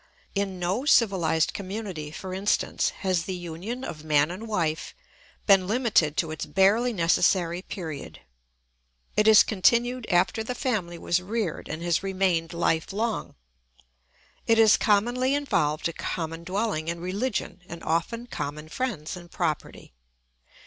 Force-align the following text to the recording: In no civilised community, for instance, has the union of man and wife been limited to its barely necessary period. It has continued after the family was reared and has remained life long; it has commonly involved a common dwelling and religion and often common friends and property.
In 0.33 0.57
no 0.57 0.83
civilised 0.83 1.53
community, 1.53 2.09
for 2.09 2.33
instance, 2.33 2.89
has 3.05 3.25
the 3.25 3.35
union 3.35 3.83
of 3.83 4.03
man 4.03 4.31
and 4.31 4.47
wife 4.47 4.95
been 5.45 5.67
limited 5.67 6.17
to 6.17 6.31
its 6.31 6.43
barely 6.47 6.91
necessary 6.91 7.61
period. 7.61 8.19
It 9.15 9.27
has 9.27 9.43
continued 9.43 10.07
after 10.09 10.43
the 10.43 10.55
family 10.55 10.97
was 10.97 11.21
reared 11.21 11.69
and 11.69 11.83
has 11.83 12.01
remained 12.01 12.51
life 12.51 12.91
long; 12.91 13.35
it 14.47 14.57
has 14.57 14.75
commonly 14.75 15.35
involved 15.35 15.87
a 15.87 15.93
common 15.93 16.43
dwelling 16.45 16.89
and 16.89 16.99
religion 16.99 17.61
and 17.69 17.83
often 17.83 18.25
common 18.25 18.69
friends 18.69 19.15
and 19.15 19.29
property. 19.29 19.93